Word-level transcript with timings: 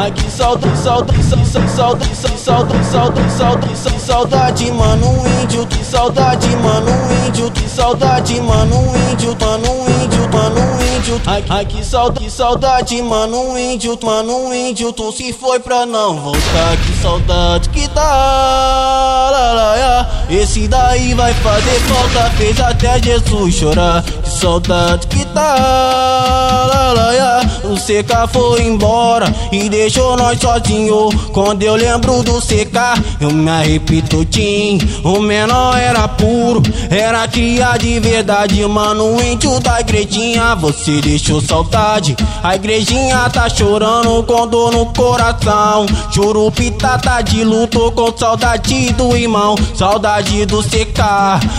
Ai 0.00 0.10
que 0.12 0.30
saudade, 0.30 0.78
saudade, 0.78 1.22
saudade, 1.22 1.70
saudade, 1.76 2.16
saudade, 2.16 2.84
saudade, 2.86 3.30
saudade, 3.30 4.00
saudade, 4.00 4.72
mano, 4.72 5.06
índio, 5.42 5.66
que 5.66 5.84
saudade, 5.84 6.48
mano, 6.56 6.90
índio, 7.28 7.50
que 7.50 7.68
saudade, 7.68 8.40
mano, 8.40 8.76
índio, 9.12 9.36
mano, 9.38 9.68
índio, 10.02 10.26
mano, 10.32 10.60
índio. 10.96 11.20
Ai, 11.26 11.44
ai 11.50 11.66
que 11.66 11.84
saudade, 12.30 13.02
mano, 13.02 13.58
índio, 13.58 13.98
mano, 14.02 14.54
índio, 14.54 14.90
tu 14.90 15.12
se 15.12 15.34
foi 15.34 15.60
pra 15.60 15.84
não 15.84 16.16
voltar, 16.18 16.78
que 16.78 17.02
saudade 17.02 17.68
que 17.68 17.86
dá. 17.88 18.29
Esse 20.30 20.68
daí 20.68 21.12
vai 21.14 21.34
fazer 21.34 21.80
falta, 21.80 22.30
fez 22.36 22.60
até 22.60 23.02
Jesus 23.02 23.54
chorar. 23.54 24.02
Que 24.02 24.30
saudade 24.30 25.06
que 25.08 25.24
tá. 25.26 26.60
O 27.70 27.74
CK 27.74 28.32
foi 28.32 28.62
embora 28.62 29.32
e 29.52 29.68
deixou 29.68 30.16
nós 30.16 30.40
sozinho. 30.40 31.08
Quando 31.32 31.62
eu 31.62 31.76
lembro 31.76 32.20
do 32.22 32.40
CK, 32.40 33.00
eu 33.20 33.30
me 33.30 33.48
arrepito, 33.48 34.24
Tim. 34.24 34.78
O 35.04 35.20
menor 35.20 35.78
era 35.78 36.08
puro, 36.08 36.60
era 36.90 37.28
tia 37.28 37.76
de 37.78 38.00
verdade, 38.00 38.66
mano. 38.66 39.22
Índio 39.22 39.60
da 39.60 39.80
igrejinha, 39.80 40.56
você 40.56 41.00
deixou 41.00 41.40
saudade. 41.40 42.16
A 42.42 42.56
igrejinha 42.56 43.30
tá 43.30 43.48
chorando 43.48 44.20
com 44.24 44.48
dor 44.48 44.72
no 44.72 44.86
coração. 44.86 45.86
Churupita 46.12 46.98
tá 46.98 47.20
de 47.20 47.44
luto 47.44 47.92
com 47.92 48.16
saudade 48.16 48.92
do 48.94 49.16
irmão. 49.16 49.54
Saudade 49.76 50.19
do 50.20 50.62
CK, 50.62 51.00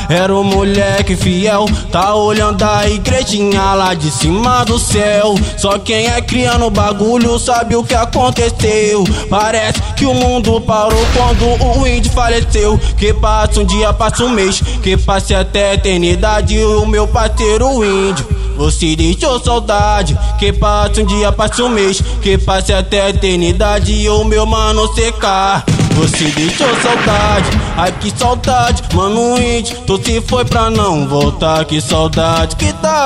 era 0.08 0.34
o 0.34 0.44
moleque 0.44 1.16
fiel. 1.16 1.66
Tá 1.92 2.14
olhando 2.14 2.64
a 2.64 2.88
igrejinha 2.88 3.74
lá 3.74 3.94
de 3.94 4.12
cima 4.12 4.64
do 4.64 4.78
céu. 4.78 5.36
Só 5.58 5.80
quem 5.80 6.06
é 6.06 6.22
criando 6.22 6.70
bagulho 6.70 7.40
sabe 7.40 7.76
o 7.76 7.84
que 7.84 7.96
aconteceu. 7.96 9.04
Parece 9.30 9.82
que 9.96 10.06
o 10.06 10.14
mundo 10.14 10.62
parou 10.62 11.04
quando 11.14 11.80
o 11.80 11.88
índio 11.88 12.12
faleceu. 12.12 12.80
Que 12.98 13.14
passa 13.14 13.62
um 13.62 13.66
dia, 13.66 13.92
passa 13.94 14.24
um 14.24 14.30
mês. 14.30 14.62
Que 14.84 14.96
passe 14.96 15.34
até 15.34 15.72
a 15.72 15.74
eternidade 15.74 16.58
o 16.60 16.86
meu 16.86 17.08
parceiro 17.08 17.84
índio. 17.84 18.42
Você 18.58 18.96
deixou 18.96 19.40
saudade, 19.40 20.16
que 20.38 20.54
passa 20.54 21.02
um 21.02 21.06
dia, 21.06 21.32
passa 21.32 21.64
um 21.64 21.70
mês, 21.70 22.00
que 22.22 22.38
passe 22.38 22.72
até 22.72 23.02
a 23.02 23.10
eternidade 23.10 24.08
o 24.08 24.24
meu 24.24 24.46
mano 24.46 24.88
secar. 24.94 25.64
Você 25.96 26.26
deixou 26.26 26.68
saudade, 26.82 27.50
ai 27.82 27.92
que 27.94 28.12
saudade, 28.16 28.84
mano 28.96 29.42
índio, 29.42 29.82
tu 29.88 29.98
se 30.04 30.22
foi 30.22 30.46
pra 30.46 30.70
não 30.70 31.08
voltar, 31.08 31.66
que 31.66 31.82
saudade 31.82 32.56
que 32.56 32.72
tá. 32.74 33.06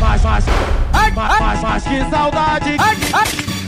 Mas, 0.00 0.22
mas, 0.22 0.44
mas, 1.04 1.60
mas, 1.60 1.84
que 1.84 2.10
saudade, 2.10 2.76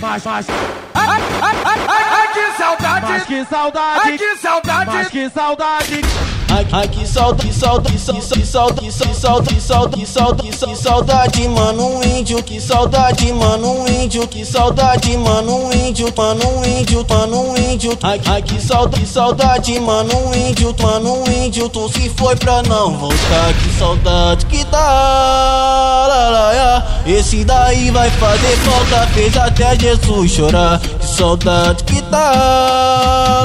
mas, 0.01 0.25
mas, 0.25 0.47
Ai 0.95 2.29
que 2.33 2.57
saudade, 2.57 3.07
mas 3.07 3.25
que 3.25 3.45
saudade, 3.45 4.03
ai 4.03 4.19
que 4.19 4.37
saudade. 4.37 4.91
mas 4.91 5.09
que 5.09 5.31
saudade. 5.31 6.32
Aqui 6.53 7.07
solta, 7.07 7.47
que 7.47 7.53
solta, 7.53 7.91
que 7.91 7.99
solta, 7.99 8.35
que 8.35 8.45
solta, 8.47 8.83
que 8.83 8.93
solta, 8.93 9.97
que 9.97 10.07
que 10.43 10.53
que 10.63 10.77
saudade, 10.77 11.49
mano, 11.49 11.97
um 11.97 12.03
índio, 12.03 12.43
que 12.43 12.61
saudade, 12.61 13.33
mano, 13.33 13.81
um 13.81 13.89
índio, 13.89 14.29
que 14.29 14.45
saudade, 14.45 15.17
mano, 15.17 15.67
um 15.67 15.73
índio, 15.73 16.13
mano, 16.15 16.47
um 16.59 16.65
índio, 16.65 17.07
mano, 17.09 17.51
um 17.51 17.57
índio. 17.57 17.93
Aqui 18.03 18.29
ai 18.29 18.43
que 18.43 18.61
saudade, 19.07 19.81
mano, 19.81 20.15
um 20.15 20.35
índio, 20.35 20.75
mano, 20.83 21.23
um 21.23 21.31
índio, 21.45 21.71
tu 21.71 21.89
se 21.89 22.11
foi 22.11 22.37
pra 22.37 22.63
não 22.63 22.99
voltar, 22.99 23.55
que 23.55 23.79
saudade 23.79 24.45
que 24.47 24.63
dá. 24.65 26.03
Esse 27.07 27.45
daí 27.45 27.91
vai 27.91 28.11
fazer 28.11 28.57
falta, 28.59 29.07
fez 29.09 29.37
até 29.37 29.79
Jesus 29.79 30.31
chorar, 30.31 30.79
que 30.79 31.07
saudade 31.07 31.83
que 31.85 32.03
dá. 32.03 33.43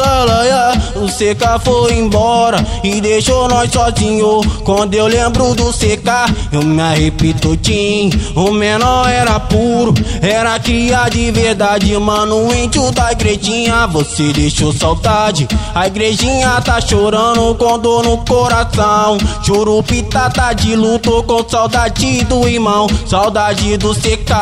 O 1.07 1.09
CK 1.09 1.63
foi 1.63 1.93
embora 1.93 2.57
e 2.83 2.99
deixou 2.99 3.47
nós 3.47 3.71
sozinho. 3.71 4.41
Quando 4.65 4.93
eu 4.93 5.07
lembro 5.07 5.55
do 5.55 5.71
CK, 5.71 6.35
eu 6.51 6.61
me 6.63 6.81
arrepito, 6.81 7.55
Tim. 7.55 8.09
O 8.35 8.51
menor 8.51 9.07
era 9.09 9.39
puro, 9.39 9.93
era 10.21 10.59
cria 10.59 11.07
de 11.07 11.31
verdade, 11.31 11.97
mano. 11.97 12.53
Índio 12.53 12.91
da 12.91 13.13
igrejinha, 13.13 13.87
você 13.87 14.33
deixou 14.33 14.73
saudade. 14.73 15.47
A 15.73 15.87
igrejinha 15.87 16.59
tá 16.59 16.81
chorando 16.81 17.55
com 17.55 17.79
dor 17.79 18.03
no 18.03 18.17
coração. 18.25 19.17
Churupita 19.43 20.29
tá 20.29 20.51
de 20.51 20.75
luto 20.75 21.23
com 21.23 21.47
saudade 21.47 22.25
do 22.25 22.45
irmão, 22.49 22.85
saudade 23.05 23.77
do 23.77 23.95
CK. 23.95 24.33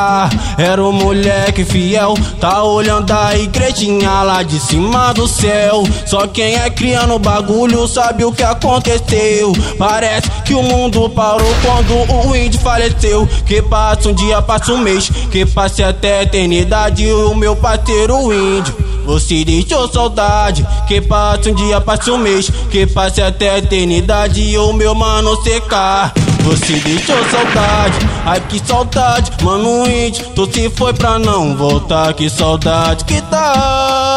Era 0.58 0.84
o 0.84 0.92
moleque 0.92 1.64
fiel, 1.64 2.16
tá 2.40 2.64
olhando 2.64 3.12
a 3.12 3.38
igrejinha 3.38 4.24
lá 4.24 4.42
de 4.42 4.60
cima 4.60 5.14
do 5.14 5.28
céu. 5.28 5.84
Só 6.08 6.26
quem 6.26 6.55
é 6.56 6.70
criando 6.70 7.20
bagulho 7.20 7.88
sabe 7.88 8.24
o 8.26 8.32
que 8.32 8.44
aconteceu. 8.44 9.54
Parece 9.78 10.30
que 10.44 10.54
o 10.54 10.64
mundo 10.64 11.10
parou 11.10 11.54
quando 11.62 12.28
o 12.28 12.36
índio 12.36 12.60
faleceu. 12.60 13.28
Que 13.46 13.62
passa 13.62 14.10
um 14.10 14.14
dia, 14.14 14.42
passa 14.42 14.74
um 14.74 14.78
mês. 14.78 15.10
Que 15.32 15.46
passe 15.46 15.84
até 15.84 16.20
a 16.20 16.24
eternidade 16.24 17.06
o 17.12 17.36
meu 17.36 17.56
parceiro 17.56 18.34
índio. 18.34 18.76
Você 19.06 19.46
deixou 19.46 19.88
saudade, 19.88 20.66
que 20.88 21.00
passa 21.00 21.52
um 21.52 21.54
dia, 21.54 21.80
passa 21.80 22.12
um 22.12 22.18
mês, 22.18 22.50
que 22.72 22.88
passe 22.88 23.22
até 23.22 23.52
a 23.52 23.58
eternidade 23.60 24.58
o 24.58 24.74
meu 24.74 24.96
mano 24.96 25.36
secar. 25.44 26.12
Você 26.42 26.74
deixou 26.80 27.18
saudade, 27.30 28.00
ai 28.26 28.40
que 28.42 28.60
saudade, 28.66 29.32
mano 29.44 29.88
índio, 29.88 30.26
tu 30.36 30.52
se 30.52 30.70
foi 30.72 30.94
pra 30.94 31.20
não 31.20 31.56
voltar, 31.56 32.14
que 32.14 32.30
saudade 32.30 33.06
que 33.06 33.22
tá. 33.22 34.15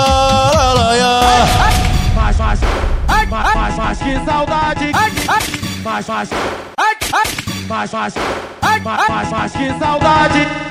Mas, 4.09 4.25
mas 4.25 4.25
que 4.25 4.25
saudade, 4.25 4.93
mas, 5.85 6.09
mas, 6.09 6.31
mas, 7.69 7.93
mas, 7.93 8.15
mas, 8.83 9.09
mas, 9.09 9.31
mas 9.31 9.53
que 9.53 9.79
saudade. 9.79 10.68